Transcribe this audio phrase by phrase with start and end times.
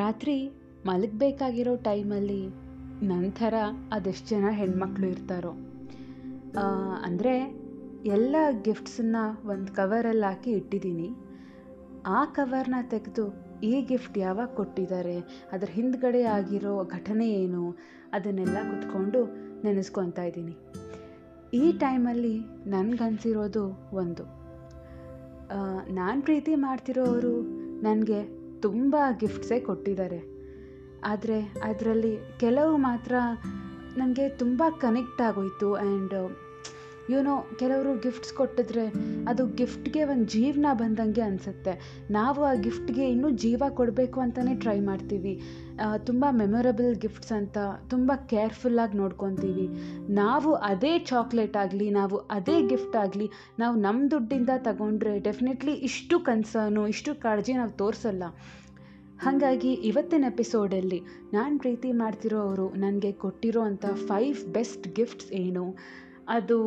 [0.00, 0.34] ರಾತ್ರಿ
[0.88, 2.42] ಮಲಗಬೇಕಾಗಿರೋ ಟೈಮಲ್ಲಿ
[3.10, 3.54] ನಂತರ
[3.92, 5.52] ಅದೆಷ್ಟು ಜನ ಹೆಣ್ಮಕ್ಳು ಇರ್ತಾರೋ.
[7.06, 7.34] ಅಂದರೆ
[8.16, 8.36] ಎಲ್ಲ
[8.66, 9.16] ಗಿಫ್ಟ್ಸನ್ನ
[9.52, 11.08] ಒಂದು ಕವರಲ್ಲಿ ಹಾಕಿ ಇಟ್ಟಿದ್ದೀನಿ.
[12.06, 13.24] ಆ ಕವರ್ನ ತೆಗೆದು
[13.70, 15.16] ಈ ಗಿಫ್ಟ್ ಯಾವಾಗ ಕೊಟ್ಟಿದ್ದಾರೆ,
[15.54, 17.64] ಅದರ ಹಿಂದ್ಗಡೆ ಆಗಿರೋ ಘಟನೆ ಏನು,
[18.12, 19.20] ಅದನ್ನೆಲ್ಲ ಕುತ್ಕೊಂಡು
[19.64, 20.54] ನೆನೆಸ್ಕೊತಾ ಇದ್ದೀನಿ.
[21.54, 22.36] ಈ ಟೈಮಲ್ಲಿ
[22.74, 23.64] ನನಗನ್ಸಿರೋದು
[24.02, 24.24] ಒಂದು.
[26.00, 27.34] ನಾನು ಪ್ರೀತಿ ಮಾಡ್ತಿರೋರು
[27.88, 28.20] ನನಗೆ
[28.62, 30.32] ತುಂಬ ಗಿಫ್ಟ್ಸೇ ಕೊಟ್ಟಿದ್ದಾರೆ.
[31.04, 33.14] ಆದರೆ ಅದರಲ್ಲಿ ಕೆಲವು ಮಾತ್ರ
[33.96, 36.14] ನನಗೆ ತುಂಬ ಕನೆಕ್ಟ್ ಆಗೋಯಿತು ಆ್ಯಂಡ್
[37.10, 38.84] ಯುನೋ ಕೆಲವರು ಗಿಫ್ಟ್ಸ್ ಕೊಟ್ಟಿದ್ರೆ
[39.28, 42.04] ಅದು ಗಿಫ್ಟ್ಗೆ ಒಂದು ಜೀವನ ಬಂದಂಗೆ ಅನಿಸುತ್ತೆ.
[42.10, 45.40] ನಾವು ಆ ಗಿಫ್ಟ್ಗೆ ಇನ್ನೂ ಜೀವ ಕೊಡಬೇಕು ಅಂತಲೇ ಟ್ರೈ ಮಾಡ್ತೀವಿ.
[46.06, 47.58] ತುಂಬ ಮೆಮೊರಬಲ್ ಗಿಫ್ಟ್ಸ್ ಅಂತ,
[47.90, 49.66] ತುಂಬ ಕೇರ್ಫುಲ್ಲಾಗಿ ನೋಡ್ಕೊತೀವಿ.
[50.08, 56.88] ನಾವು ಅದೇ ಚಾಕ್ಲೇಟ್ ಆಗಲಿ, ನಾವು ಅದೇ ಗಿಫ್ಟ್ ಆಗಲಿ, ನಾವು ನಮ್ಮ ದುಡ್ಡಿಂದ ತಗೊಂಡ್ರೆ ಡೆಫಿನೆಟ್ಲಿ ಇಷ್ಟು ಕನ್ಸರ್ನು
[56.88, 58.22] ಇಷ್ಟು ಕಾಳಜಿ ನಾವು ತೋರಿಸಲ್ಲ.
[59.18, 61.00] ಹಾಗಾಗಿ ಇವತ್ತಿನ ಎಪಿಸೋಡಲ್ಲಿ
[61.32, 65.76] ನಾನು ಪ್ರೀತಿ ಮಾಡ್ತಿರೋ ಅವರು ನನಗೆ ಕೊಟ್ಟಿರೋ ಅಂಥ ಫೈವ್ ಬೆಸ್ಟ್ ಗಿಫ್ಟ್ಸ್ ಏನು?
[66.36, 66.58] ಅದು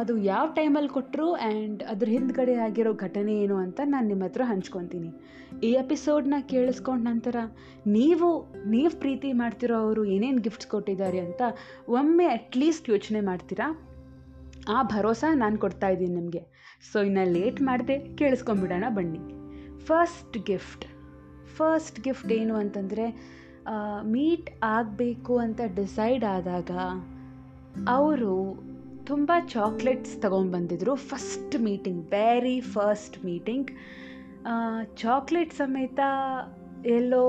[0.00, 5.10] ಅದು ಯಾವ ಟೈಮಲ್ಲಿ ಕೊಟ್ಟರು ಆ್ಯಂಡ್ ಅದ್ರ ಹಿಂದ್ಗಡೆ ಆಗಿರೋ ಘಟನೆ ಏನು ಅಂತ ನಾನು ನಿಮ್ಮ ಹತ್ರ ಹಂಚ್ಕೊತೀನಿ.
[5.66, 7.36] ಈ ಎಪಿಸೋಡ್ನ ಕೇಳಿಸ್ಕೊಂಡ ನಂತರ
[7.96, 8.28] ನೀವು
[8.74, 11.42] ನೀವು ಪ್ರೀತಿ ಮಾಡ್ತಿರೋ ಅವರು ಏನೇನು ಗಿಫ್ಟ್ಸ್ ಕೊಟ್ಟಿದ್ದಾರೆ ಅಂತ
[11.98, 13.68] ಒಮ್ಮೆ ಅಟ್ಲೀಸ್ಟ್ ಯೋಚನೆ ಮಾಡ್ತೀರಾ?
[14.76, 16.42] ಆ ಭರೋಸಾ ನಾನು ಕೊಡ್ತಾ ಇದ್ದೀನಿ ನಿಮಗೆ.
[16.92, 19.22] ಸೊ ಇನ್ನು ಲೇಟ್ ಮಾಡದೆ ಕೇಳಿಸ್ಕೊಂಬಿಡೋಣ ಬನ್ನಿ.
[19.88, 20.86] ಫಸ್ಟ್ ಗಿಫ್ಟ್
[21.58, 23.06] ಫಸ್ಟ್ ಗಿಫ್ಟ್ ಏನು ಅಂತಂದರೆ
[24.12, 26.70] ಮೀಟ್ ಆಗಬೇಕು ಅಂತ ಡಿಸೈಡ್ ಆದಾಗ,
[27.96, 28.34] ಅವರು
[29.10, 33.70] ತುಂಬ chocolates ತೊಗೊಂಡ್ಬಂದಿದ್ರು first meeting very first meeting
[34.96, 36.00] chocolate ಸಮೇತ
[36.98, 37.24] ಎಲ್ಲೋ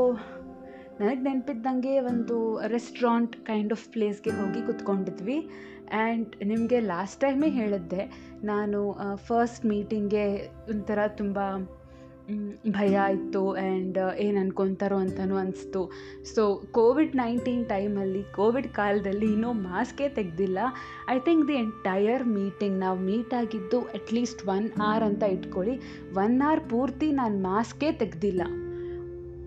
[1.00, 2.38] ನನಗೆ ನೆನಪಿದ್ದಂಗೆ ಒಂದು
[2.68, 5.38] ರೆಸ್ಟೋರೆಂಟ್ ಕೈಂಡ್ ಆಫ್ ಪ್ಲೇಸ್ಗೆ ಹೋಗಿ ಕುತ್ಕೊಂಡಿದ್ವಿ.
[6.02, 8.04] ಆ್ಯಂಡ್ ನಿಮಗೆ ಲಾಸ್ಟ್ ಟೈಮೇ ಹೇಳಿದ್ದೆ,
[8.44, 8.80] ನಾನು
[9.28, 10.26] ಫಸ್ಟ್ ಮೀಟಿಂಗ್ಗೆ
[10.70, 11.40] ಒಂಥರ ತುಂಬ
[12.70, 15.92] ಭಯ ಇತ್ತು ಆ್ಯಂಡ್ ಏನು ಅನ್ಕೊತಾರೋ ಅಂತಲೂ ಅನಿಸ್ತು.
[16.36, 20.58] ಸೊ ಕೋವಿಡ್ ನೈನ್ಟೀನ್ ಟೈಮಲ್ಲಿ ಕೋವಿಡ್ ಕಾಲದಲ್ಲಿ ಇನ್ನೂ ಮಾಸ್ಕೇ ತೆಗೆದಿಲ್ಲ.
[21.10, 25.78] I think the entire meeting ನಾವು ಮೀಟ್ ಆಗಿದ್ದು ಅಟ್ಲೀಸ್ಟ್ ಒನ್ ಆರ್ ಅಂತ ಇಟ್ಕೊಳ್ಳಿ.
[26.14, 28.42] ಒನ್ ಆರ್ ಪೂರ್ತಿ ನಾನು ಮಾಸ್ಕೇ ತೆಗೆದಿಲ್ಲ.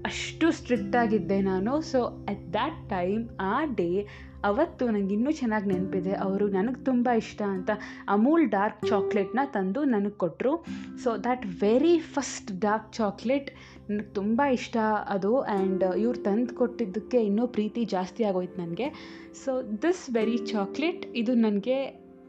[0.06, 1.80] ಅಷ್ಟು ಸ್ಟ್ರಿಕ್ಟ್ ಆಗಿದ್ದೆ ನಾನು.
[1.80, 4.06] ಸೊ ಅಟ್ ದ್ಯಾಟ್ ಟೈಮ್ ಆ ಡೇ
[4.44, 6.12] ಅವತ್ತು ನನಗೆ ಇನ್ನೂ ಚೆನ್ನಾಗಿ ನೆನಪಿದೆ.
[6.26, 7.70] ಅವರು ನನಗೆ ತುಂಬ ಇಷ್ಟ ಅಂತ
[8.08, 10.52] ಅಮೂಲ್ ಡಾರ್ಕ್ ಚಾಕ್ಲೇಟ್ನ ತಂದು ನನಗೆ ಕೊಟ್ಟರು
[11.04, 13.50] so that very first dark chocolate
[13.90, 14.76] ನನಗೆ ತುಂಬ ಇಷ್ಟ
[15.08, 18.88] ಅದು ಆ್ಯಂಡ್ ಇವ್ರು ತಂದು ಕೊಟ್ಟಿದ್ದಕ್ಕೆ ಇನ್ನೂ ಪ್ರೀತಿ ಜಾಸ್ತಿ ಆಗೋಯ್ತು ನನಗೆ.
[19.44, 21.78] ಸೊ ದಿಸ್ ವೆರಿ ಚಾಕ್ಲೇಟ್ ಇದು ನನಗೆ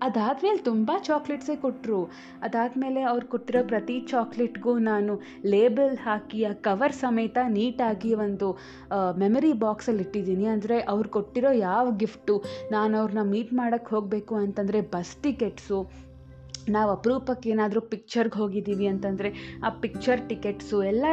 [0.02, 2.00] ಅದಾದಮೇಲೆ ತುಂಬ ಚಾಕ್ಲೇಟ್ಸೇ ಕೊಟ್ಟರು
[2.44, 5.14] ಅದಾದಮೇಲೆ ಅವ್ರು ಕೊಟ್ಟಿರೋ ಪ್ರತಿ ಚಾಕ್ಲೇಟ್ಗೂ ನಾನು
[5.54, 8.50] ಲೇಬಲ್ ಹಾಕಿ, ಆ ಕವರ್ ಸಮೇತ ನೀಟಾಗಿ ಒಂದು
[9.18, 10.48] ಮೆಮರಿ ಬಾಕ್ಸಲ್ಲಿ ಇಟ್ಟಿದ್ದೀನಿ.
[10.56, 12.36] ಅಂದರೆ ಅವ್ರು ಕೊಟ್ಟಿರೋ ಯಾವ ಗಿಫ್ಟು
[12.72, 15.80] ನಾನು ಅವ್ರನ್ನ ಮೀಟ್ ಮಾಡೋಕ್ಕೆ ಹೋಗಬೇಕು ಅಂತಂದರೆ ಬಸ್ ಟಿಕೆಟ್ಸು
[16.76, 19.30] ನಾವು ಅಪರೂಪಕ್ಕೆ ಏನಾದರೂ ಪಿಕ್ಚರ್ಗೆ ಹೋಗಿದ್ದೀವಿ ಅಂತಂದರೆ
[19.68, 21.06] ಆ ಪಿಕ್ಚರ್ ಟಿಕೆಟ್ಸು ಎಲ್ಲ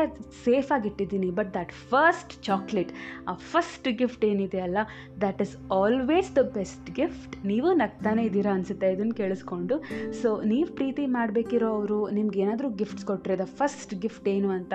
[0.45, 1.31] ಸೇಫಾಗಿ ಇಟ್ಟಿದ್ದೀನಿ.
[1.39, 2.93] ಬಟ್ ದ್ಯಾಟ್ ಫಸ್ಟ್ ಚಾಕ್ಲೇಟ್
[3.29, 4.79] ಆ ಫಸ್ಟ್ ಗಿಫ್ಟ್ ಏನಿದೆ ಅಲ್ಲ
[5.25, 9.77] that is always the best gift ನೀವು ನಗ್ತಾನೆ ಇದ್ದೀರಾ ಅನಿಸುತ್ತೆ ಇದನ್ನು ಕೇಳಿಸ್ಕೊಂಡು.
[10.23, 14.73] ಸೊ ನೀವು ಪ್ರೀತಿ ಮಾಡಬೇಕಿರೋ ಅವರು, ನಿಮ್ಗೆ ಏನಾದರೂ ಗಿಫ್ಟ್ಸ್ ಕೊಟ್ಟರೆ ದ ಫಸ್ಟ್ ಗಿಫ್ಟ್ ಏನು ಅಂತ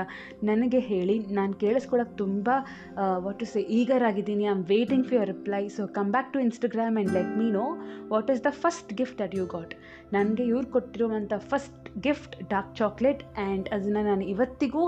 [0.51, 1.17] ನನಗೆ ಹೇಳಿ.
[1.39, 2.49] ನಾನು ಕೇಳಿಸ್ಕೊಳಕ್ಕೆ ತುಂಬ
[3.25, 6.39] ವಾಟ್ ಇಸ್ ಸೇ ಈಗರ್ ಆಗಿದ್ದೀನಿ I am waiting for your reply so come back to
[6.39, 7.65] Instagram and let me know
[8.13, 9.73] what is the first gift that you got
[10.13, 14.83] ನನಗೆ ಇವ್ರು ಕೊಟ್ಟಿರುವಂಥ first gift dark chocolate and ಅದನ್ನು ನಾನು ಇವತ್ತಿಗೂ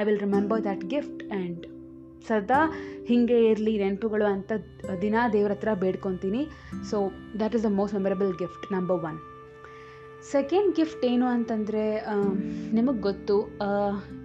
[0.00, 1.64] I will remember that gift and
[2.28, 2.58] ಸದಾ
[3.08, 4.52] ಹೀಗೆ ಇರಲಿ, ನೆನಪುಗಳು ಅಂತ
[5.02, 6.42] ದಿನ ದೇವ್ರ ಹತ್ರ ಬೇಡ್ಕೊತೀನಿ.
[6.90, 6.96] So
[7.38, 9.18] that is the most memorable gift number one
[10.32, 11.82] second gift ಏನು ಅಂತಂದರೆ
[12.72, 13.36] ನಿಮಗೆ ಗೊತ್ತು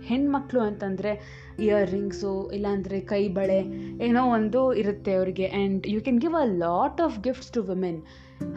[0.09, 1.11] ಹೆಣ್ಮಕ್ಳು ಅಂತಂದರೆ
[1.59, 3.59] ಇಯರ್ ರಿಂಗ್ಸು ಇಲ್ಲಾಂದರೆ ಕೈ ಬಳೆ
[4.07, 5.47] ಏನೋ ಒಂದು ಇರುತ್ತೆ ಅವರಿಗೆ.
[5.47, 7.99] And you can give a lot of gifts to women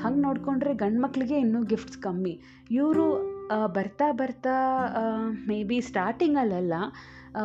[0.00, 2.40] ಹಂಗೆ ನೋಡಿಕೊಂಡ್ರೆ ಗಂಡು ಮಕ್ಕಳಿಗೆ ಇನ್ನೂ ಗಿಫ್ಟ್ಸ್ ಕಮ್ಮಿ.
[2.70, 3.06] ಇವರು
[3.66, 4.54] ಬರ್ತಾ ಬರ್ತಾ
[5.48, 6.74] ಮೇ ಬಿ ಸ್ಟಾರ್ಟಿಂಗಲ್ಲ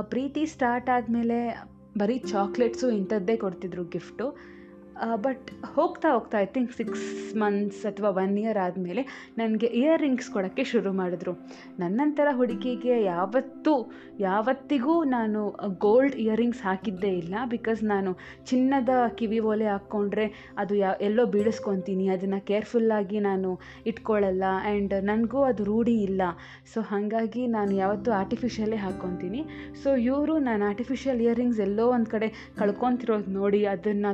[0.02, 1.38] ಪ್ರೀತಿ ಸ್ಟಾರ್ಟ್ ಆದಮೇಲೆ
[1.98, 4.38] ಬರೀ ಚಾಕ್ಲೇಟ್ಸು ಇಂಥದ್ದೇ ಕೊಡ್ತಿದ್ರು ಗಿಫ್ಟು
[5.26, 7.06] ಬಟ್ ಹೋಗ್ತಾ ಹೋಗ್ತಾ ಐ ಥಿಂಕ್ ಸಿಕ್ಸ್
[7.36, 9.02] ಮಂತ್ಸ್ ಅಥವಾ ಒನ್ ಇಯರ್ ಆದಮೇಲೆ
[9.38, 11.34] ನನಗೆ ಇಯರ್ ರಿಂಗ್ಸ್ ಕೊಡೋಕ್ಕೆ ಶುರು ಮಾಡಿದ್ರು.
[11.80, 13.74] ನನ್ನಂತರ ಹುಡುಗಿಗೆ ಯಾವತ್ತೂ,
[14.20, 15.42] ಯಾವತ್ತಿಗೂ ನಾನು
[15.86, 18.12] ಗೋಲ್ಡ್ ಇಯರಿಂಗ್ಸ್ ಹಾಕಿದ್ದೇ ಇಲ್ಲ ಬಿಕಾಸ್ ನಾನು
[18.50, 18.90] ಚಿನ್ನದ
[19.20, 20.26] ಕಿವಿ ಓಲೆ ಹಾಕ್ಕೊಂಡ್ರೆ
[20.58, 26.22] ಅದು ಯಾ, ಎಲ್ಲೋ ಬೀಳಿಸ್ಕೊತೀನಿ, ಅದನ್ನು ಕೇರ್ಫುಲ್ಲಾಗಿ ನಾನು ಇಟ್ಕೊಳ್ಳಲ್ಲ ಆ್ಯಂಡ್ ನನಗೂ ಅದು ರೂಢಿ ಇಲ್ಲ.
[26.74, 29.44] ಸೊ ಹಾಗಾಗಿ ನಾನು ಯಾವತ್ತೂ ಆರ್ಟಿಫಿಷಿಯಲೇ ಹಾಕ್ಕೊತೀನಿ.
[29.84, 32.30] ಸೊ ಇವರು ನಾನು ಆರ್ಟಿಫಿಷಿಯಲ್ ಇಯರಿಂಗ್ಸ್ ಎಲ್ಲೋ ಒಂದು ಕಡೆ
[32.60, 34.12] ಕಳ್ಕೊತಿರೋದು ನೋಡಿ, ಅದನ್ನು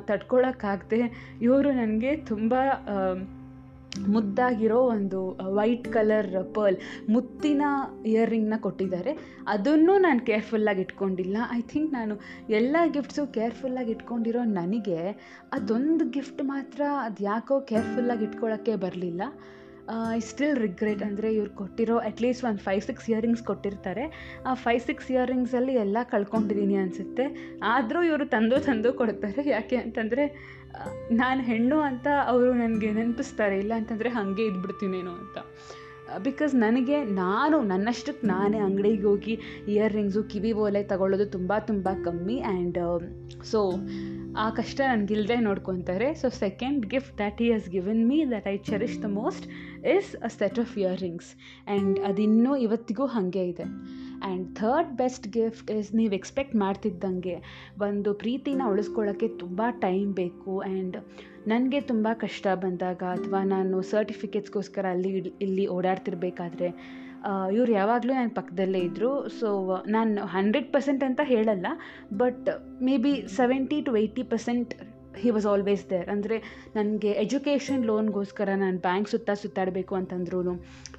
[0.73, 2.53] ತಡ್ಕೊಳಕ್ಕಾಗದೆ ಇವರು ನನಗೆ ತುಂಬ
[4.09, 5.19] ಮುದ್ದಾಗಿರೋ ಒಂದು
[5.57, 6.77] ವೈಟ್ ಕಲರ್ ಪರ್ಲ್
[7.09, 7.63] ಮುತ್ತಿನ
[8.05, 9.11] ಇಯರಿಂಗ್ನ ಕೊಟ್ಟಿದ್ದಾರೆ.
[9.47, 11.37] ಅದನ್ನು ನಾನು ಕೇರ್ಫುಲ್ಲಾಗಿ ಇಟ್ಕೊಂಡಿಲ್ಲ.
[11.57, 12.15] ಐ ಥಿಂಕ್ ನಾನು
[12.49, 14.99] ಎಲ್ಲ ಗಿಫ್ಟ್ಸು ಕೇರ್ಫುಲ್ಲಾಗಿ ಇಟ್ಕೊಂಡಿರೋ ನನಗೆ
[15.51, 19.21] ಅದೊಂದು ಗಿಫ್ಟ್ ಮಾತ್ರ ಅದು ಯಾಕೋ ಕೇರ್ಫುಲ್ಲಾಗಿ ಇಟ್ಕೊಳ್ಳೋಕ್ಕೆ ಬರಲಿಲ್ಲ.
[20.15, 24.11] ಐ ಸ್ಟಿಲ್ ರಿಗ್ರೆಟ್ ಅಂದರೆ ಇವ್ರು ಕೊಟ್ಟಿರೋ ಅಟ್ಲೀಸ್ಟ್ ಒಂದು ಫೈವ್ ಸಿಕ್ಸ್ ಇಯರಿಂಗ್ಸ್ ಕೊಟ್ಟಿರ್ತಾರೆ.
[24.45, 27.57] ಆ ಫೈವ್ ಸಿಕ್ಸ್ ಇಯರಿಂಗ್ಸಲ್ಲಿ ಎಲ್ಲ ಕಳ್ಕೊಂಡಿದ್ದೀನಿ ಅನಿಸುತ್ತೆ.
[27.63, 29.49] ಆದರೂ ಇವರು ತಂದು ತಂದು ಕೊಡ್ತಾರೆ.
[29.49, 30.25] ಯಾಕೆ ಅಂತಂದರೆ
[31.11, 33.59] ನಾನು ಹೆಣ್ಣು ಅಂತ ಅವರು ನನಗೆ ನೆನಪಿಸ್ತಾರೆ.
[33.59, 35.37] ಇಲ್ಲ ಅಂತಂದರೆ ಹಾಗೆ ಇದ್ಬಿಡ್ತೀನೇನೋ ಅಂತ.
[36.23, 42.39] ಬಿಕಾಸ್ ನನಗೆ ನಾನು ನನ್ನಷ್ಟಕ್ಕೆ ನಾನೇ ಅಂಗಡಿಗೆ ಹೋಗಿ ಇಯರ್ ರಿಂಗ್ಸು ಕಿವಿ ಓಲೆ ತಗೊಳ್ಳೋದು ತುಂಬ ತುಂಬ ಕಮ್ಮಿ.
[42.39, 42.79] ಆ್ಯಂಡ್
[43.43, 43.71] ಸೊ
[44.41, 46.13] ಆ ಕಷ್ಟ ನನಗಿಲ್ಲದೆ ನೋಡ್ಕೊತಾರೆ.
[46.13, 49.47] So second gift that he has given me that I cherish the most
[49.85, 51.35] is a set of earrings
[51.67, 53.63] and ಅದಿನ್ನೂ ಇವತ್ತಿಗೂ ಹಾಗೆ ಇದೆ.
[53.63, 57.35] And third best gift is ನೀವು ಎಕ್ಸ್ಪೆಕ್ಟ್ ಮಾಡ್ತಿದ್ದಂಗೆ
[57.81, 60.59] ಒಂದು ಪ್ರೀತಿನ ಉಳಿಸ್ಕೊಳ್ಳೋಕ್ಕೆ ತುಂಬ ಟೈಮ್ ಬೇಕು.
[60.59, 60.97] ಆ್ಯಂಡ್
[61.47, 66.69] ನನಗೆ ತುಂಬ ಕಷ್ಟ ಬಂದಾಗ ಅಥವಾ ನಾನು ಸರ್ಟಿಫಿಕೇಟ್ಸ್ಗೋಸ್ಕರ ಅಲ್ಲಿ ಇಲ್ಲಿ ಓಡಾಡ್ತಿರ್ಬೇಕಾದ್ರೆ
[67.51, 69.49] ಇವ್ರು ಯಾವಾಗಲೂ ನನ್ನ ಪಕ್ಕದಲ್ಲೇ ಇದ್ದರು ಸೊ
[69.87, 71.67] ನಾನು ಹಂಡ್ರೆಡ್ ಪರ್ಸೆಂಟ್ ಅಂತ ಹೇಳಲ್ಲ
[72.17, 72.49] but
[72.97, 74.73] maybe seventy to eighty percent
[75.17, 76.37] he was always there ಅಂದರೆ
[76.75, 80.53] ನನಗೆ ಎಜುಕೇಷನ್ ಲೋನ್ಗೋಸ್ಕರ ನಾನು ಬ್ಯಾಂಕ್ ಸುತ್ತ ಸುತ್ತಾಡಬೇಕು ಅಂತಂದ್ರೂ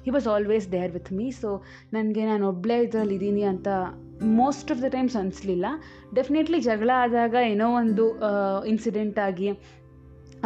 [0.05, 1.63] he was always there with me so
[1.93, 3.67] ನನಗೆ ನಾನು ಒಬ್ಬಳೇ ಇದರಲ್ಲಿ ಇದ್ದೀನಿ ಅಂತ
[4.21, 5.65] ಮೋಸ್ಟ್ ಆಫ್ ದ ಟೈಮ್ಸ್ ಅನಿಸ್ಲಿಲ್ಲ.
[6.15, 8.05] ಡೆಫಿನೆಟ್ಲಿ ಜಗಳ ಆದಾಗ ಏನೋ ಒಂದು
[8.65, 9.49] ಇನ್ಸಿಡೆಂಟ್ ಆಗಿ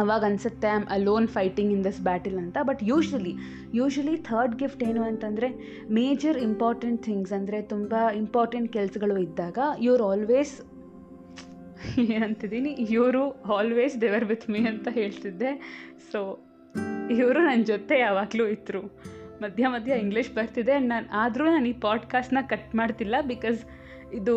[0.00, 2.56] ಅವಾಗ ಅನಿಸುತ್ತೆ I am alone fighting in this battle ಅಂತ.
[2.62, 3.34] But usually
[3.74, 5.48] usually third gift ಏನು ಅಂತಂದರೆ
[5.90, 10.54] ಮೇಜರ್ ಇಂಪಾರ್ಟೆಂಟ್ ಥಿಂಗ್ಸ್ ಅಂದರೆ ತುಂಬ ಇಂಪಾರ್ಟೆಂಟ್ ಕೆಲಸಗಳು ಇದ್ದಾಗ ಇವ್ರು ಆಲ್ವೇಸ್
[12.14, 12.70] ಏನಂತಿದ್ದೀನಿ?
[12.90, 13.22] ಇವರು
[13.54, 15.50] ಆಲ್ವೇಸ್ ದೇವರ್ ವಿತ್ ಮೀ ಅಂತ ಹೇಳ್ತಿದ್ದೆ.
[16.12, 16.20] ಸೊ
[17.10, 18.82] ಇವರು ನನ್ನ ಜೊತೆ ಯಾವಾಗಲೂ ಇದ್ದರು
[19.42, 20.74] ಮಧ್ಯ ಮಧ್ಯ ಇಂಗ್ಲೀಷ್ ಬರ್ತಿದೆ.
[20.78, 23.60] ನಾನು, ಆದರೂ ನಾನು ಈ ಪಾಡ್ಕಾಸ್ಟ್ನ ಕಟ್ ಮಾಡ್ತಿಲ್ಲ ಬಿಕಾಸ್
[24.12, 24.34] ಇದು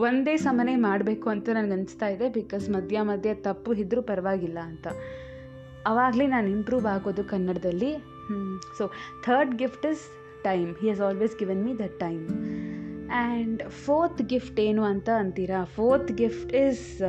[0.00, 4.86] ಒಂದೇ ಸಮನೆ ಮಾಡಬೇಕು ಅಂತ ನನಗೆ ಅನಿಸ್ತಾ ಇದೆ ಬಿಕಾಸ್ ಮಧ್ಯ ಮಧ್ಯ ತಪ್ಪು ಇದ್ದರೂ ಪರವಾಗಿಲ್ಲ ಅಂತ.
[5.86, 7.96] ಆವಾಗಲೇ ನಾನು ಇಂಪ್ರೂವ್ ಆಗೋದು ಕನ್ನಡದಲ್ಲಿ.
[8.78, 8.90] So
[9.22, 10.00] third gift is
[10.44, 12.28] time he has always given me that time
[13.10, 15.64] and fourth gift ಏನು ಅಂತ ಅಂತೀರಾ?
[15.64, 17.02] Fourth gift is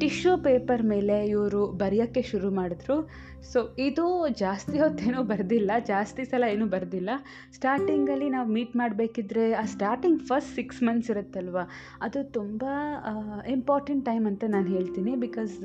[0.00, 2.96] tissue paper ಮೇಲೆ ಇವರು ಬರೆಯೋಕ್ಕೆ ಶುರು ಮಾಡಿದ್ರು.
[3.50, 4.04] ಸೊ ಇದು
[4.42, 7.10] ಜಾಸ್ತಿ ಹೊತ್ತೇನೂ ಬರೆದಿಲ್ಲ, ಜಾಸ್ತಿ ಸಲ ಏನೂ ಬರೆದಿಲ್ಲ.
[7.56, 11.58] ಸ್ಟಾರ್ಟಿಂಗಲ್ಲಿ ನಾವು ಮೀಟ್ ಮಾಡಬೇಕಿದ್ರೆ ಆ ಸ್ಟಾರ್ಟಿಂಗ್ ಫಸ್ಟ್ ಸಿಕ್ಸ್ ಮಂತ್ಸ್ ಇರುತ್ತಲ್ವ,
[12.06, 12.62] ಅದು ತುಂಬ
[13.56, 15.14] ಇಂಪಾರ್ಟೆಂಟ್ ಟೈಮ್ ಅಂತ ನಾನು ಹೇಳ್ತೀನಿ.
[15.26, 15.56] ಬಿಕಾಸ್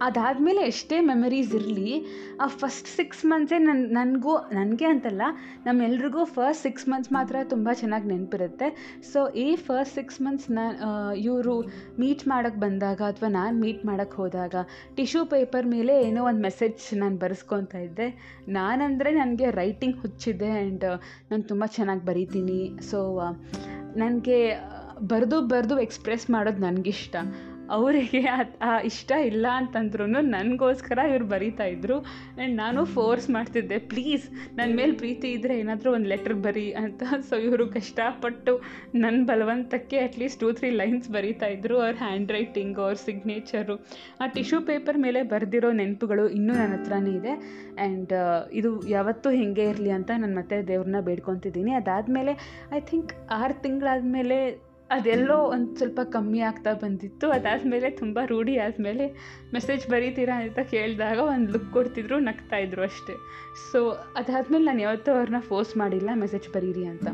[0.00, 2.06] ಅದಾದಮೇಲೆ ಎಷ್ಟೇ ಮೆಮರೀಸ್ ಇರಲಿ,
[2.40, 5.22] ಆ ಫಸ್ಟ್ ಸಿಕ್ಸ್ ಮಂತ್ಸೇ ನನ್ನ ನನಗೂ, ನನಗೆ ಅಂತಲ್ಲ,
[5.66, 9.00] ನಮ್ಮೆಲ್ರಿಗೂ ಫಸ್ಟ್ ಸಿಕ್ಸ್ ಮಂತ್ಸ್ ಮಾತ್ರ ತುಂಬ ಚೆನ್ನಾಗಿ ನೆನಪಿರುತ್ತೆ.
[9.12, 11.62] ಸೊ ಈ ಫಸ್ಟ್ ಸಿಕ್ಸ್ ಮಂತ್ಸ್ ನಾನು ಇವರು
[11.98, 14.54] ಮೀಟ್ ಮಾಡೋಕ್ಕೆ ಬಂದಾಗ ಅಥವಾ ನಾನು ಮೀಟ್ ಮಾಡೋಕ್ಕೆ ಹೋದಾಗ
[14.96, 18.08] ಟಿಶ್ಯೂ ಪೇಪರ್ ಮೇಲೆ ಏನೋ ಒಂದು ಮೆಸೇಜ್ ನಾನು ಬರೆಸ್ಕೊತಾ ಇದ್ದೆ.
[18.48, 20.84] ನಾನಂದರೆ ನನಗೆ ರೈಟಿಂಗ್ ಹುಚ್ಚಿದೆ ಆ್ಯಂಡ್
[21.30, 22.78] ನಾನು ತುಂಬ ಚೆನ್ನಾಗಿ ಬರೀತೀನಿ.
[22.90, 23.20] ಸೊ
[23.96, 24.54] ನನಗೆ
[25.08, 27.16] ಬರೆದು ಬರೆದು ಎಕ್ಸ್ಪ್ರೆಸ್ ಮಾಡೋದು ನನಗಿಷ್ಟ.
[27.76, 28.20] ಅವರಿಗೆ
[28.68, 31.96] ಆ ಇಷ್ಟ ಇಲ್ಲ ಅಂತಂದ್ರೂ ನನಗೋಸ್ಕರ ಇವ್ರು ಬರೀತಾ ಇದ್ರು.
[32.00, 34.24] ಆ್ಯಂಡ್ ನಾನು ಫೋರ್ಸ್ ಮಾಡ್ತಿದ್ದೆ ಪ್ಲೀಸ್
[34.58, 37.02] ನನ್ನ ಮೇಲೆ ಪ್ರೀತಿ ಇದ್ದರೆ ಏನಾದರೂ ಒಂದು ಲೆಟ್ರ್ ಬರಿ ಅಂತ.
[37.28, 38.54] ಸೊ ಇವರು ಕಷ್ಟಪಟ್ಟು
[38.94, 43.76] ನನ್ನ ಬಲವಂತಕ್ಕೆ at least two three lines ಬರೀತಾ ಇದ್ರು, ಅವ್ರ ಹ್ಯಾಂಡ್ ರೈಟಿಂಗು ಅವ್ರ ಸಿಗ್ನೇಚರು
[44.20, 47.34] ಆ ಟಿಶ್ಯೂ ಪೇಪರ್ ಮೇಲೆ ಬರೆದಿರೋ ನೆನಪುಗಳು ಇನ್ನೂ ನನ್ನ ಹತ್ರನೇ ಇದೆ.
[47.78, 48.12] ಆ್ಯಂಡ್
[48.52, 51.72] ಇದು ಯಾವತ್ತೂ ಹೇಗೆ ಇರಲಿ ಅಂತ ನಾನು ಮತ್ತೆ ದೇವ್ರನ್ನ ಬೇಡ್ಕೊತಿದ್ದೀನಿ.
[51.72, 52.34] ಅದಾದಮೇಲೆ
[52.72, 54.38] ಐ ಥಿಂಕ್ ಆರು ತಿಂಗಳಾದಮೇಲೆ
[54.94, 57.30] ಅದೆಲ್ಲೋ ಒಂದು ಸ್ವಲ್ಪ ಕಮ್ಮಿ ಆಗ್ತಾ ಬಂದಿತ್ತು.
[57.30, 59.06] ಅದಾದಮೇಲೆ ತುಂಬ ರೂಢಿ ಆದಮೇಲೆ
[59.52, 63.16] ಮೆಸೇಜ್ ಬರೀತೀರಾ ಅಂತ ಕೇಳಿದಾಗ ಒಂದು ಲುಕ್ ಕೊಡ್ತಿದ್ರು ನಗ್ತಾಯಿದ್ರು ಅಷ್ಟೇ.
[63.72, 63.78] ಸೊ
[64.16, 67.08] ಅದಾದಮೇಲೆ ನಾನು ಯಾವತ್ತೂ ಅವ್ರನ್ನ ಫೋರ್ಸ್ ಮಾಡಿಲ್ಲ ಮೆಸೇಜ್ ಬರೀರಿ ಅಂತ.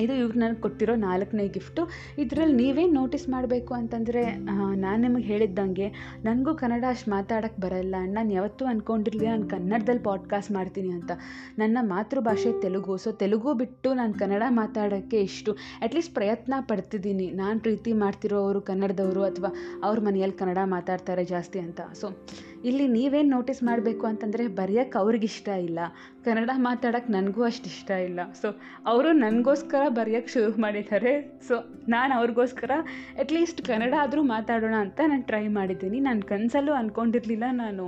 [0.00, 1.82] ಇದು ಇವ್ರು ನನಗೆ ಕೊಟ್ಟಿರೋ ನಾಲ್ಕನೇ ಗಿಫ್ಟು.
[2.18, 4.36] ಇದರಲ್ಲಿ ನೀವೇನು ನೋಟಿಸ್ ಮಾಡಬೇಕು ಅಂತಂದರೆ
[4.76, 5.88] ನಾನು ನಿಮಗೆ ಹೇಳಿದ್ದಂಗೆ,
[6.24, 11.10] ನನಗೂ ಕನ್ನಡ ಅಷ್ಟು ಮಾತಾಡೋಕ್ಕೆ ಬರಲ್ಲ, ನಾನು ಯಾವತ್ತೂ ಅಂದ್ಕೊಂಡಿರಲಿಲ್ಲ ನಾನು ಕನ್ನಡದಲ್ಲಿ ಪಾಡ್ಕಾಸ್ಟ್ ಮಾಡ್ತೀನಿ ಅಂತ.
[11.58, 17.30] ನನ್ನ ಮಾತೃಭಾಷೆ ತೆಲುಗು, ಸೊ ತೆಲುಗು ಬಿಟ್ಟು ನಾನು ಕನ್ನಡ ಮಾತಾಡೋಕ್ಕೆ ಇಷ್ಟು ಅಟ್ಲೀಸ್ಟ್ ಪ್ರಯತ್ನ ಪಡ್ತಿದ್ದೀನಿ.
[17.30, 21.80] ನಾನು ಪ್ರೀತಿ ಮಾಡ್ತಿರೋರು ಕನ್ನಡದವರು ಅಥವಾ ಅವ್ರ ಮನೆಯಲ್ಲಿ ಕನ್ನಡ ಮಾತಾಡ್ತಾರೆ ಜಾಸ್ತಿ ಅಂತ.
[21.94, 22.26] ಸೊ,
[22.64, 25.78] ಇಲ್ಲಿ ನೀವೇನು ನೋಟಿಸ್ ಮಾಡಬೇಕು ಅಂತಂದರೆ ಬರೆಯೋಕ್ಕೆ ಅವ್ರಿಗಿಷ್ಟ ಇಲ್ಲ.
[26.24, 28.20] ಕನ್ನಡ ಮಾತಾಡೋಕ್ಕೆ ನನಗೂ ಅಷ್ಟು ಇಷ್ಟ ಇಲ್ಲ.
[28.42, 31.12] ಸೊ, ಅವರು ನನಗೋಸ್ಕರ ಬರೆಯೋಕ್ಕೆ ಶುರು ಮಾಡಿದ್ದಾರೆ.
[31.48, 31.54] ಸೊ
[31.88, 32.72] ನಾನು ಅವ್ರಿಗೋಸ್ಕರ
[33.18, 36.00] ಅಟ್ಲೀಸ್ಟ್ ಕನ್ನಡ ಆದರೂ ಮಾತಾಡೋಣ ಅಂತ ನಾನು ಟ್ರೈ ಮಾಡಿದ್ದೀನಿ.
[36.00, 37.86] ನಾನು ಕನಸಲ್ಲೂ ಅಂದ್ಕೊಂಡಿರಲಿಲ್ಲ ನಾನು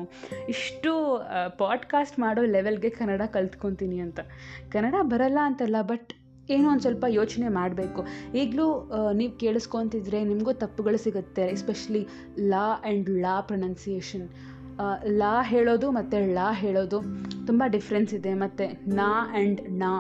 [0.48, 0.92] ಇಷ್ಟು
[1.58, 4.20] ಪಾಡ್ಕಾಸ್ಟ್ ಮಾಡೋ ಲೆವೆಲ್ಗೆ ಕನ್ನಡ ಕಲ್ತ್ಕೊತೀನಿ ಅಂತ.
[4.70, 6.10] ಕನ್ನಡ ಬರಲ್ಲ ಅಂತಲ್ಲ ಬಟ್
[6.50, 8.00] ಏನೋ ಒಂದು ಸ್ವಲ್ಪ ಯೋಚನೆ ಮಾಡಬೇಕು.
[8.34, 8.66] ಈಗಲೂ
[9.12, 12.02] ನೀವು ಕೇಳಿಸ್ಕೊತಿದ್ರೆ ನಿಮಗೂ ತಪ್ಪುಗಳು ಸಿಗುತ್ತೆ ಎಸ್ಪೆಷಲಿ
[12.38, 14.26] ಲಾ ಆ್ಯಂಡ್ ಲಾ ಪ್ರೊನೌನ್ಸಿಯೇಷನ್
[15.20, 16.98] ಲಾ ಹೇಳೋದು ಮತ್ತು ಲಾ ಹೇಳೋದು
[17.46, 18.32] ತುಂಬ ಡಿಫ್ರೆನ್ಸ್ ಇದೆ.
[18.34, 19.90] ಮತ್ತು ನಾ ಆ್ಯಂಡ್ ನಾ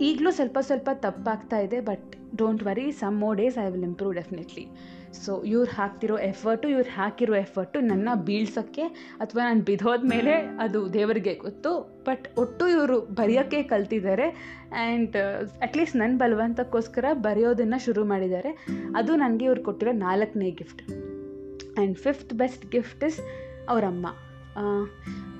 [0.00, 4.68] ಈಗಲೂ ಸ್ವಲ್ಪ ಸ್ವಲ್ಪ ತಪ್ಪಾಗ್ತಾ ಇದೆ but don't worry some more days I will improve definitely
[5.24, 8.82] so ಇವ್ರು ಹಾಕ್ತಿರೋ ಎಫರ್ಟು ಇವ್ರು ಹಾಕಿರೋ ಎಫರ್ಟು ನನ್ನ ಬೀಳ್ಸೋಕ್ಕೆ
[9.18, 14.28] ಅಥವಾ ನಾನು ಬಿದ್ದೋದ ಮೇಲೆ ಅದು ದೇವರಿಗೆ ಗೊತ್ತು ಬಟ್ ಒಟ್ಟು ಇವರು ಬರೆಯೋಕ್ಕೆ ಕಲ್ತಿದ್ದಾರೆ
[14.72, 15.16] ಆ್ಯಂಡ್
[15.62, 18.66] ಅಟ್ಲೀಸ್ಟ್ ನನ್ನ ಬಲವಂತಕ್ಕೋಸ್ಕರ ಬರೆಯೋದನ್ನು ಶುರು ಮಾಡಿದ್ದಾರೆ.
[18.96, 20.82] ಅದು ನನಗೆ ಇವ್ರು ಕೊಟ್ಟಿರೋ ನಾಲ್ಕನೇ gift
[21.78, 23.20] and fifth best gift is
[23.68, 24.06] ಅವರಮ್ಮ.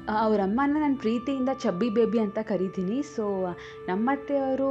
[0.08, 3.02] ಅವರಮ್ಮನ ನಾನು ಪ್ರೀತಿಯಿಂದ ಚಬ್ಬಿ ಬೇಬಿ ಅಂತ ಕರಿತೀನಿ.
[3.02, 3.46] ಸೊ
[3.88, 4.70] ನಮ್ಮತ್ತೆಯವರು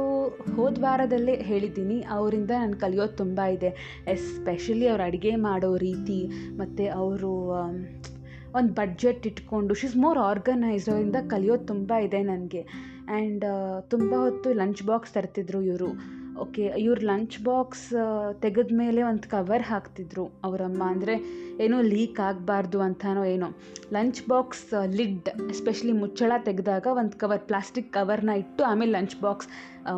[0.56, 3.70] ಹೋದ ವಾರದಲ್ಲೇ ಹೇಳಿದ್ದೀನಿ, ಅವರಿಂದ ನಾನು ಕಲಿಯೋದು ತುಂಬ ಇದೆ.
[4.06, 6.20] ಎಸ್ಪೆಷಲಿ ಅವ್ರು ಅಡುಗೆ ಮಾಡೋ ರೀತಿ,
[6.56, 7.32] ಮತ್ತು ಅವರು
[8.54, 12.62] ಒಂದು ಬಡ್ಜೆಟ್ ಇಟ್ಕೊಂಡು ಶಿಸ್ ಮೋರ್ ಆರ್ಗನೈಸ್ಡ್ ಅವರಿಂದ ಕಲಿಯೋದು ತುಂಬ ಇದೆ ನನಗೆ.
[13.08, 13.44] ಆ್ಯಂಡ್
[13.90, 15.90] ತುಂಬ ಹೊತ್ತು ಲಂಚ್ ಬಾಕ್ಸ್ ತರ್ತಿದ್ರು ಇವರು.
[16.44, 17.86] ಓಕೆ, ಇವ್ರ ಲಂಚ್ ಬಾಕ್ಸ್
[18.42, 21.14] ತೆಗೆದ ಮೇಲೆ ಒಂದು ಕವರ್ ಹಾಕ್ತಿದ್ರು ಅವರಮ್ಮ ಅಂದರೆ
[21.64, 23.48] ಏನೋ ಲೀಕ್ ಆಗಬಾರ್ದು ಅಂತನೋ ಏನೋ.
[23.96, 24.66] ಲಂಚ್ ಬಾಕ್ಸ್
[24.98, 29.48] ಲಿಡ್ ಎಸ್ಪೆಷಲಿ ಮುಚ್ಚಳ ತೆಗೆದಾಗ ಒಂದು ಕವರ್ ಪ್ಲಾಸ್ಟಿಕ್ ಕವರ್ನ ಇಟ್ಟು ಆಮೇಲೆ ಲಂಚ್ ಬಾಕ್ಸ್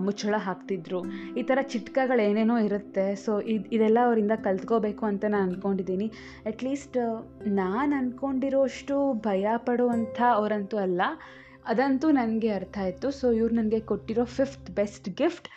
[0.06, 1.00] ಮುಚ್ಚಳ ಹಾಕ್ತಿದ್ರು.
[1.40, 3.06] ಈ ಥರ ಚಿಟ್ಕಗಳು ಏನೇನೋ ಇರುತ್ತೆ.
[3.24, 6.08] ಸೊ ಇದು, ಇದೆಲ್ಲ ಅವರಿಂದ ಕಲ್ತ್ಕೋಬೇಕು ಅಂತ ನಾನು ಅಂದ್ಕೊಂಡಿದ್ದೀನಿ
[6.52, 6.98] ಅಟ್ಲೀಸ್ಟ್
[7.60, 8.96] ನಾನು ಅಂದ್ಕೊಂಡಿರೋಷ್ಟು
[9.28, 11.00] ಭಯ ಪಡುವಂಥ ಅವರಂತೂ ಅಲ್ಲ.
[11.72, 13.08] ಅದಂತೂ ನನಗೆ ಅರ್ಥ ಆಯಿತು.
[13.20, 15.48] ಸೊ ಇವ್ರು ನನಗೆ ಕೊಟ್ಟಿರೋ ಫಿಫ್ತ್ ಬೆಸ್ಟ್ ಗಿಫ್ಟ್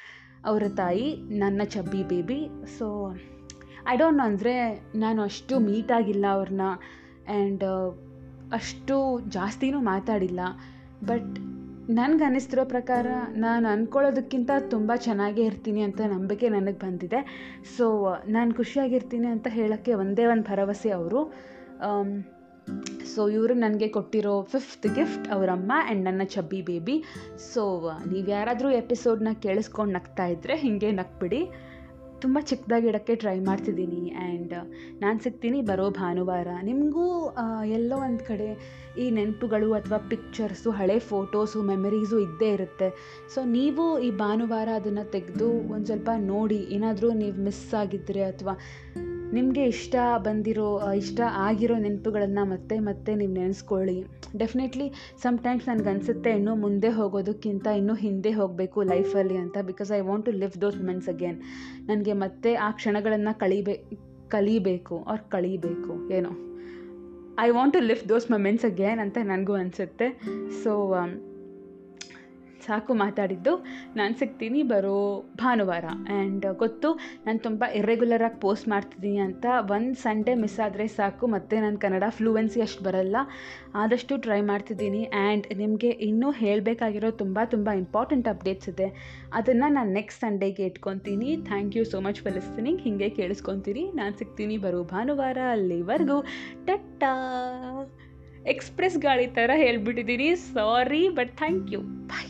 [0.46, 1.08] ಅವರ ತಾಯಿ,
[1.40, 2.40] ನನ್ನ chubby baby
[2.78, 2.88] so
[3.92, 4.54] I don't know ಅಂದರೆ
[4.96, 6.66] ನಾನು ಅಷ್ಟು ಮೀಟ್ ಆಗಿಲ್ಲ ಅವ್ರನ್ನ
[7.28, 7.64] ಆ್ಯಂಡ್
[8.54, 8.96] ಅಷ್ಟು
[9.30, 10.40] ಜಾಸ್ತಿನೂ ಮಾತಾಡಿಲ್ಲ.
[11.04, 11.34] ಬಟ್
[11.90, 17.20] ನನಗೆ ಅನ್ನಿಸ್ತಿರೋ ಪ್ರಕಾರ ನಾನು ಅಂದ್ಕೊಳ್ಳೋದಕ್ಕಿಂತ ತುಂಬ ಚೆನ್ನಾಗೇ ಇರ್ತೀನಿ ಅಂತ ನಂಬಿಕೆ ನನಗೆ ಬಂದಿದೆ.
[17.78, 17.86] ಸೊ
[18.28, 21.22] ನಾನು ಖುಷಿಯಾಗಿರ್ತೀನಿ ಅಂತ ಹೇಳೋಕ್ಕೆ ಒಂದೇ ಒಂದು ಭರವಸೆ ಅವರು.
[23.14, 26.96] ಸೊ ಇವರು ನನಗೆ ಕೊಟ್ಟಿರೋ ಫಿಫ್ತ್ ಗಿಫ್ಟ್ ಅವರಮ್ಮ ಆ್ಯಂಡ್ ನನ್ನ ಚಬ್ಬಿ ಬೇಬಿ
[27.54, 27.64] ಸೊ
[28.12, 31.42] ನೀವು ಯಾರಾದರೂ ಎಪಿಸೋಡ್ನ ಕೇಳಿಸ್ಕೊಂಡು ನಗ್ತಾ ಇದ್ದರೆ ಹೀಗೆ ನಗ್ಬಿಡಿ.
[32.22, 34.54] ತುಂಬ ಚಿಕ್ಕದಾಗಿ ಇಡೋಕ್ಕೆ ಟ್ರೈ ಮಾಡ್ತಿದ್ದೀನಿ ಆ್ಯಂಡ್
[35.02, 36.48] ನಾನು ಸಿಗ್ತೀನಿ ಬರೋ ಭಾನುವಾರ.
[36.64, 37.06] ನಿಮಗೂ
[37.78, 38.50] ಎಲ್ಲೋ ಒಂದು ಕಡೆ
[38.98, 42.90] ಈ ನೆನಪುಗಳು ಅಥವಾ ಪಿಕ್ಚರ್ಸು ಹಳೆ ಫೋಟೋಸು ಮೆಮರೀಸು ಇದ್ದೇ ಇರುತ್ತೆ.
[43.36, 48.56] ಸೊ ನೀವು ಈ ಭಾನುವಾರ ಅದನ್ನು ತೆಗೆದು ಒಂದು ಸ್ವಲ್ಪ ನೋಡಿ, ಏನಾದರೂ ನೀವು ಮಿಸ್ ಆಗಿದ್ದರೆ ಅಥವಾ
[49.34, 53.98] ನಿಮಗೆ ಇಷ್ಟ ಬಂದಿರೋ ಇಷ್ಟ ಆಗಿರೋ ನೆನಪುಗಳನ್ನು ಮತ್ತೆ ಮತ್ತೆ ನೀವು ನೆನೆಸ್ಕೊಳ್ಳಿ.
[54.40, 54.88] ಡೆಫಿನೆಟ್ಲಿ
[55.22, 60.62] ಸಮ್ಟೈಮ್ಸ್ ನನಗನ್ಸುತ್ತೆ ಇನ್ನೂ ಮುಂದೆ ಹೋಗೋದಕ್ಕಿಂತ ಇನ್ನೂ ಹಿಂದೆ ಹೋಗಬೇಕು ಲೈಫಲ್ಲಿ ಅಂತ because I want to live
[60.62, 61.40] those men's again
[61.88, 63.76] ನನಗೆ ಮತ್ತೆ ಆ ಕ್ಷಣಗಳನ್ನು ಕಳಿಬೇ,
[64.28, 66.32] ಕಲಿಬೇಕು ಅವ್ರು ಕಳೀಬೇಕು, ಏನೋ.
[67.40, 70.08] I want to live those moments again ಅಂತ ನನಗೂ ಅನಿಸುತ್ತೆ.
[70.64, 70.72] ಸೊ
[72.68, 73.54] ಸಾಕು ಮಾತಾಡಿದ್ದು.
[74.00, 74.98] ನಾನು ಸಿಗ್ತೀನಿ, ಬರೋ
[75.42, 75.86] ಭಾನುವಾರ.
[76.16, 76.92] ಆ್ಯಂಡ್ ಗೊತ್ತು,
[77.26, 79.46] ನಾನು ತುಂಬ ಇರ್ರೆಗ್ಯುಲರಾಗಿ ಪೋಸ್ಟ್ ಮಾಡ್ತಿದ್ದೀನಿ ಅಂತ.
[79.76, 83.18] ಒಂದು ಸಂಡೇ ಮಿಸ್ ಆದರೆ ಸಾಕು, ಮತ್ತು ನಾನು ಕನ್ನಡ ಫ್ಲೂಯೆನ್ಸಿ ಅಷ್ಟು ಬರಲ್ಲ.
[83.84, 85.04] ಆದಷ್ಟು ಟ್ರೈ ಮಾಡ್ತಿದ್ದೀನಿ.
[85.24, 88.90] ಆ್ಯಂಡ್ ನಿಮಗೆ ಇನ್ನೂ ಹೇಳಬೇಕಾಗಿರೋ ತುಂಬ ತುಂಬ ಇಂಪಾರ್ಟೆಂಟ್ ಅಪ್ಡೇಟ್ಸ್ ಇದೆ.
[89.40, 91.30] ಅದನ್ನು ನಾನು ನೆಕ್ಸ್ಟ್ ಸಂಡೇಗೆ ಇಟ್ಕೊತೀನಿ.
[91.50, 96.20] Thank you so much for listening ಹೀಗೆ ಕೇಳಿಸ್ಕೊತೀನಿ ನಾನು ಸಿಗ್ತೀನಿ, ಬರೋ ಭಾನುವಾರ ಅಲ್ಲಿವರೆಗೂ.
[96.70, 97.14] ಟಟ್ಟಾ.
[98.54, 102.30] ಎಕ್ಸ್ಪ್ರೆಸ್ ಗಾಡಿ ಥರ ಹೇಳ್ಬಿಟ್ಟಿದ್ದೀನಿ sorry but thank you bye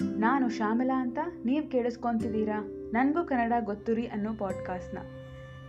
[0.00, 2.62] ನಾನು ಶ್ಯಾಮಲಾ ಅಂತ ನೀವು ಕೇಳಿಸ್ಕೊತಿದ್ದೀರಾ?
[2.92, 4.98] ನನಗೂ ಕನ್ನಡ ಗೊತ್ತುರಿ ಅನ್ನೋ ಪಾಡ್ಕಾಸ್ಟ್ನ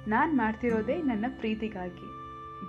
[0.07, 2.05] ನಾನು ಮಾಡ್ತಿರೋದೇ ನನ್ನ ಪ್ರೀತಿಗಾಗಿ.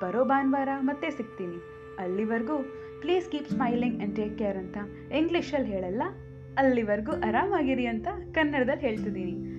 [0.01, 1.57] ಬರೋ ಭಾನುವಾರ ಮತ್ತೆ ಸಿಗ್ತೀನಿ.
[1.99, 2.59] ಅಲ್ಲಿವರೆಗೂ
[3.01, 4.77] please keep smiling and take care ಅಂತ
[5.13, 6.03] ಇಂಗ್ಲೀಷಲ್ಲಿ ಹೇಳಲ್ಲ?
[6.59, 9.59] ಅಲ್ಲಿವರೆಗೂ ಆರಾಮಾಗಿರಿ ಅಂತ ಕನ್ನಡದಲ್ಲಿ ಹೇಳ್ತಿದ್ದೀನಿ.